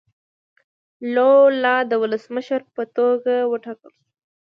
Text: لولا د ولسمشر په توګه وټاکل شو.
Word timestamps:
لولا 1.13 1.75
د 1.89 1.91
ولسمشر 2.01 2.61
په 2.75 2.83
توګه 2.97 3.33
وټاکل 3.51 3.91
شو. 4.01 4.05